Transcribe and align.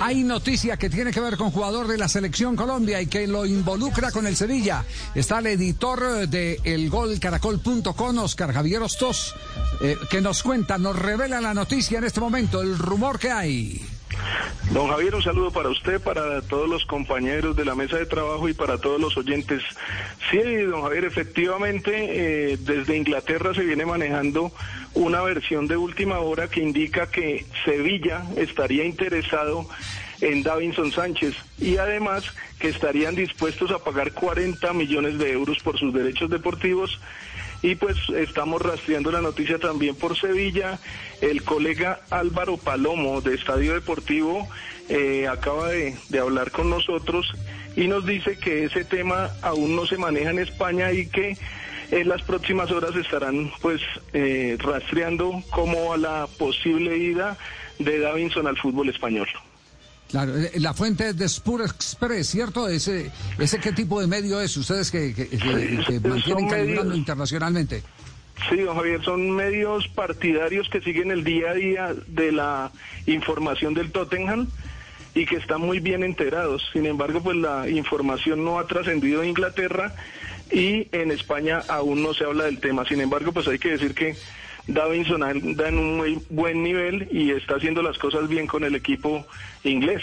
Hay 0.00 0.22
noticia 0.22 0.76
que 0.76 0.90
tiene 0.90 1.12
que 1.12 1.20
ver 1.20 1.36
con 1.36 1.50
jugador 1.50 1.88
de 1.88 1.98
la 1.98 2.08
selección 2.08 2.56
Colombia 2.56 3.00
y 3.00 3.06
que 3.06 3.26
lo 3.26 3.46
involucra 3.46 4.10
con 4.10 4.26
el 4.26 4.36
Sevilla. 4.36 4.84
Está 5.14 5.38
el 5.38 5.46
editor 5.46 6.28
de 6.28 6.60
elgolcaracol.com, 6.64 8.18
Oscar 8.18 8.52
Javier 8.52 8.82
Ostos, 8.82 9.34
eh, 9.80 9.96
que 10.10 10.20
nos 10.20 10.42
cuenta, 10.42 10.78
nos 10.78 10.98
revela 10.98 11.40
la 11.40 11.54
noticia 11.54 11.98
en 11.98 12.04
este 12.04 12.20
momento, 12.20 12.60
el 12.62 12.78
rumor 12.78 13.18
que 13.18 13.30
hay. 13.30 13.93
Don 14.72 14.88
Javier, 14.88 15.14
un 15.14 15.22
saludo 15.22 15.50
para 15.50 15.68
usted, 15.68 16.00
para 16.00 16.40
todos 16.42 16.68
los 16.68 16.84
compañeros 16.84 17.54
de 17.56 17.64
la 17.64 17.74
mesa 17.74 17.96
de 17.96 18.06
trabajo 18.06 18.48
y 18.48 18.54
para 18.54 18.78
todos 18.78 19.00
los 19.00 19.16
oyentes. 19.16 19.62
Sí, 20.30 20.38
don 20.38 20.82
Javier, 20.82 21.04
efectivamente, 21.04 22.52
eh, 22.52 22.58
desde 22.58 22.96
Inglaterra 22.96 23.54
se 23.54 23.62
viene 23.62 23.86
manejando 23.86 24.52
una 24.94 25.22
versión 25.22 25.66
de 25.66 25.76
última 25.76 26.20
hora 26.20 26.48
que 26.48 26.60
indica 26.60 27.10
que 27.10 27.44
Sevilla 27.64 28.24
estaría 28.36 28.84
interesado 28.84 29.68
en 30.20 30.42
Davinson 30.42 30.92
Sánchez 30.92 31.34
y 31.58 31.76
además 31.76 32.24
que 32.58 32.68
estarían 32.68 33.14
dispuestos 33.14 33.70
a 33.70 33.78
pagar 33.78 34.12
40 34.12 34.72
millones 34.72 35.18
de 35.18 35.32
euros 35.32 35.58
por 35.62 35.78
sus 35.78 35.92
derechos 35.92 36.30
deportivos 36.30 36.98
y 37.64 37.76
pues 37.76 37.96
estamos 38.10 38.60
rastreando 38.60 39.10
la 39.10 39.22
noticia 39.22 39.58
también 39.58 39.96
por 39.96 40.18
Sevilla. 40.18 40.78
El 41.22 41.42
colega 41.44 42.00
Álvaro 42.10 42.58
Palomo 42.58 43.22
de 43.22 43.36
Estadio 43.36 43.72
Deportivo 43.72 44.46
eh, 44.90 45.26
acaba 45.26 45.70
de, 45.70 45.96
hablar 46.20 46.50
con 46.50 46.68
nosotros 46.68 47.26
y 47.74 47.86
nos 47.86 48.04
dice 48.04 48.36
que 48.36 48.64
ese 48.64 48.84
tema 48.84 49.30
aún 49.40 49.74
no 49.74 49.86
se 49.86 49.96
maneja 49.96 50.28
en 50.28 50.40
España 50.40 50.92
y 50.92 51.06
que 51.06 51.38
en 51.90 52.06
las 52.06 52.20
próximas 52.20 52.70
horas 52.70 52.94
estarán 52.96 53.50
pues 53.62 53.80
eh, 54.12 54.58
rastreando 54.60 55.42
cómo 55.48 55.94
a 55.94 55.96
la 55.96 56.26
posible 56.38 56.98
ida 56.98 57.38
de 57.78 57.98
Davinson 57.98 58.46
al 58.46 58.58
fútbol 58.58 58.90
español. 58.90 59.28
Claro, 60.14 60.38
eh, 60.38 60.52
la 60.60 60.72
fuente 60.72 61.12
de 61.12 61.28
Spur 61.28 61.62
Express, 61.62 62.28
¿cierto? 62.28 62.68
Ese, 62.68 63.10
ese 63.36 63.58
qué 63.58 63.72
tipo 63.72 64.00
de 64.00 64.06
medio 64.06 64.40
es, 64.40 64.56
ustedes 64.56 64.88
que, 64.88 65.12
mantienen 66.04 66.48
calibrando 66.48 66.94
internacionalmente. 66.94 67.82
Sí, 68.48 68.58
don 68.60 68.76
Javier, 68.76 69.02
son 69.02 69.32
medios 69.32 69.88
partidarios 69.88 70.68
que 70.68 70.80
siguen 70.82 71.10
el 71.10 71.24
día 71.24 71.50
a 71.50 71.54
día 71.54 71.94
de 72.06 72.30
la 72.30 72.70
información 73.06 73.74
del 73.74 73.90
Tottenham 73.90 74.46
y 75.16 75.26
que 75.26 75.34
están 75.34 75.62
muy 75.62 75.80
bien 75.80 76.04
enterados. 76.04 76.62
Sin 76.72 76.86
embargo, 76.86 77.20
pues 77.20 77.36
la 77.36 77.68
información 77.68 78.44
no 78.44 78.60
ha 78.60 78.68
trascendido 78.68 79.22
a 79.22 79.26
Inglaterra 79.26 79.96
y 80.52 80.86
en 80.92 81.10
España 81.10 81.60
aún 81.66 82.04
no 82.04 82.14
se 82.14 82.22
habla 82.22 82.44
del 82.44 82.60
tema. 82.60 82.84
Sin 82.86 83.00
embargo, 83.00 83.32
pues 83.32 83.48
hay 83.48 83.58
que 83.58 83.70
decir 83.70 83.96
que 83.96 84.14
Davinson 84.66 85.22
anda 85.22 85.68
en 85.68 85.78
un 85.78 85.96
muy 85.96 86.22
buen 86.30 86.62
nivel 86.62 87.08
y 87.10 87.30
está 87.30 87.56
haciendo 87.56 87.82
las 87.82 87.98
cosas 87.98 88.28
bien 88.28 88.46
con 88.46 88.64
el 88.64 88.74
equipo 88.74 89.26
inglés. 89.62 90.02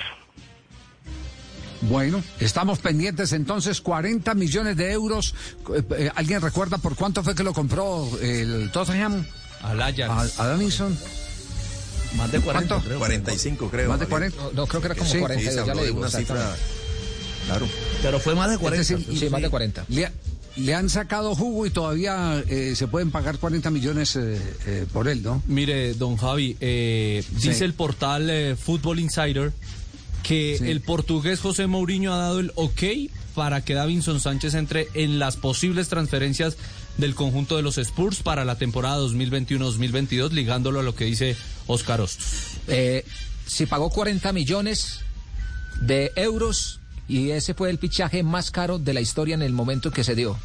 Bueno, 1.81 2.23
estamos 2.40 2.78
pendientes 2.78 3.34
entonces, 3.34 3.81
40 3.81 4.36
millones 4.36 4.78
de 4.78 4.92
euros. 4.92 5.34
Eh, 5.73 5.81
eh, 5.98 6.12
¿Alguien 6.14 6.40
recuerda 6.42 6.78
por 6.78 6.95
cuánto 6.95 7.23
fue 7.23 7.34
que 7.34 7.44
lo 7.44 7.53
compró 7.53 8.08
el 8.22 8.69
Tottenham? 8.72 9.25
Al 9.63 9.81
Ajax. 9.81 10.40
A, 10.40 10.47
Davinson. 10.47 10.96
Más 12.18 12.31
de 12.31 12.40
40, 12.40 12.75
¿Cuánto? 12.75 12.97
45 13.00 13.69
creo. 13.69 13.90
Más 13.90 14.00
de 14.00 14.06
40. 14.06 14.38
No, 14.53 14.68
creo 14.68 14.81
que 14.81 14.88
era 14.88 14.96
como 14.96 15.09
sí, 15.09 15.19
40, 15.19 15.66
ya 15.66 15.74
le 15.74 15.86
digo. 15.86 16.00
Una 16.00 16.09
cifra, 16.09 16.56
claro. 17.47 17.68
Pero 18.03 18.19
fue 18.19 18.36
más 18.36 18.52
de 18.52 18.57
40. 18.57 18.84
sí, 18.84 19.30
más 19.30 19.41
de 19.41 19.50
40 19.50 19.86
le 19.90 20.12
han 20.73 20.89
sacado 20.89 21.35
jugo 21.35 21.66
y 21.66 21.69
todavía 21.69 22.44
eh, 22.47 22.75
se 22.75 22.88
pueden 22.88 23.12
pagar 23.12 23.38
40 23.38 23.69
millones 23.69 24.16
eh, 24.16 24.39
eh, 24.66 24.85
por 24.91 25.07
él, 25.07 25.23
¿no? 25.23 25.41
Mire, 25.47 25.94
don 25.94 26.17
Javi, 26.17 26.53
dice 26.59 27.66
el 27.66 27.73
portal 27.73 28.57
Football 28.57 29.00
Insider 29.00 29.53
que 30.23 30.56
el 30.57 30.81
portugués 30.81 31.39
José 31.39 31.67
Mourinho 31.67 32.13
ha 32.13 32.17
dado 32.17 32.39
el 32.39 32.51
ok 32.56 32.84
para 33.34 33.62
que 33.62 33.73
Davinson 33.73 34.19
Sánchez 34.19 34.53
entre 34.53 34.88
en 34.94 35.19
las 35.19 35.38
posibles 35.38 35.88
transferencias 35.88 36.57
del 36.97 37.16
conjunto 37.16 37.56
de 37.56 37.63
los 37.63 37.78
Spurs 37.78 38.22
para 38.22 38.45
la 38.45 38.57
temporada 38.57 39.00
2021-2022, 39.00 40.31
ligándolo 40.31 40.81
a 40.81 40.83
lo 40.83 40.95
que 40.95 41.06
dice 41.06 41.35
Oscar 41.68 42.01
Ostos. 42.01 42.25
se 43.47 43.68
pagó 43.68 43.89
40 43.89 44.33
millones 44.33 45.00
de 45.81 46.12
euros 46.16 46.81
y 47.07 47.31
ese 47.31 47.53
fue 47.53 47.69
el 47.69 47.78
fichaje 47.78 48.23
más 48.23 48.51
caro 48.51 48.79
de 48.79 48.94
la 48.94 49.01
historia 49.01 49.35
en 49.35 49.41
el 49.41 49.53
momento 49.53 49.91
que 49.91 50.03
se 50.03 50.16
dio. 50.16 50.38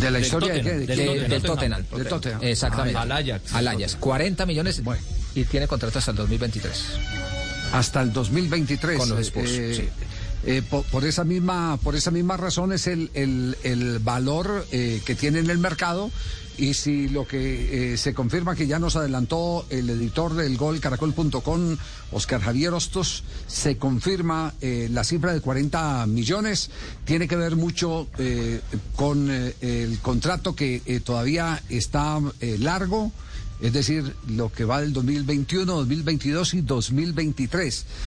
¿De 0.00 0.10
la 0.10 0.20
historia 0.20 0.54
de 0.54 0.86
del, 0.86 1.42
Tottenham. 1.42 1.84
Del 1.96 2.06
Tottenham. 2.06 2.40
Exactamente. 2.42 2.98
al 2.98 3.10
Ajax. 3.10 3.54
Al 3.54 3.68
Ajax. 3.68 3.96
40 3.96 4.46
millones 4.46 4.82
y 5.34 5.44
tiene 5.44 5.66
contrato 5.66 5.98
hasta 5.98 6.12
el 6.12 6.16
2023. 6.16 6.84
Hasta 7.72 8.02
el 8.02 8.12
2023. 8.12 8.98
Con 8.98 9.08
los 9.08 9.18
Spurs, 9.20 9.50
eh, 9.50 9.88
eh, 10.46 10.62
por, 10.62 11.04
esa 11.04 11.24
misma 11.24 11.78
por 11.82 11.96
esa 11.96 12.10
misma 12.10 12.36
razón 12.36 12.72
es 12.72 12.86
el, 12.86 13.10
el, 13.14 13.98
valor 13.98 14.66
eh, 14.72 15.02
que 15.04 15.14
tiene 15.14 15.40
en 15.40 15.50
el 15.50 15.58
mercado 15.58 16.10
y 16.58 16.74
si 16.74 17.08
lo 17.08 17.26
que 17.26 17.92
eh, 17.92 17.96
se 17.96 18.12
confirma 18.12 18.56
que 18.56 18.66
ya 18.66 18.78
nos 18.80 18.96
adelantó 18.96 19.64
el 19.70 19.88
editor 19.88 20.34
del 20.34 20.56
gol 20.56 20.80
caracol.com, 20.80 21.76
Oscar 22.10 22.40
Javier 22.40 22.74
Hostos, 22.74 23.22
se 23.46 23.78
confirma 23.78 24.52
eh, 24.60 24.88
la 24.90 25.04
cifra 25.04 25.32
de 25.32 25.40
40 25.40 26.06
millones, 26.06 26.70
tiene 27.04 27.28
que 27.28 27.36
ver 27.36 27.54
mucho 27.54 28.08
eh, 28.18 28.60
con 28.96 29.30
el 29.30 29.98
contrato 30.00 30.56
que 30.56 31.00
todavía 31.04 31.62
está 31.68 32.20
largo. 32.40 33.12
Es 33.60 33.72
decir, 33.72 34.14
lo 34.28 34.52
que 34.52 34.64
va 34.64 34.80
del 34.80 34.92
2021, 34.92 35.72
2022 35.72 36.54
y 36.54 36.60
2023. 36.60 38.07